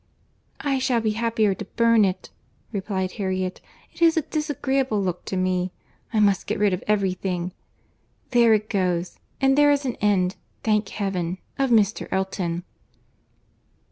"I 0.61 0.79
shall 0.79 0.99
be 0.99 1.11
happier 1.11 1.53
to 1.53 1.63
burn 1.63 2.05
it," 2.05 2.31
replied 2.71 3.11
Harriet. 3.11 3.61
"It 3.93 3.99
has 3.99 4.17
a 4.17 4.23
disagreeable 4.23 4.99
look 4.99 5.25
to 5.25 5.37
me. 5.37 5.73
I 6.11 6.19
must 6.19 6.47
get 6.47 6.57
rid 6.57 6.73
of 6.73 6.83
every 6.87 7.13
thing.—There 7.13 8.53
it 8.55 8.67
goes, 8.67 9.19
and 9.39 9.55
there 9.55 9.69
is 9.69 9.85
an 9.85 9.97
end, 9.97 10.37
thank 10.63 10.89
Heaven! 10.89 11.37
of 11.59 11.69
Mr. 11.69 12.07
Elton." 12.09 12.63